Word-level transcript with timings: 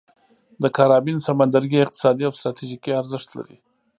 د 0.61 0.63
کارابین 0.77 1.17
سمندرګي 1.27 1.77
اقتصادي 1.81 2.23
او 2.27 2.33
ستراتیژیکي 2.39 2.91
ارزښت 3.01 3.29
لري. 3.37 3.57